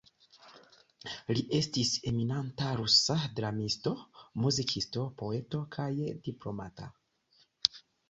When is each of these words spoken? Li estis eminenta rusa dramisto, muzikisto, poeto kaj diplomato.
Li 1.37 1.43
estis 1.57 1.91
eminenta 2.13 2.71
rusa 2.81 3.19
dramisto, 3.41 3.95
muzikisto, 4.43 5.07
poeto 5.23 5.65
kaj 5.79 5.91
diplomato. 6.31 6.93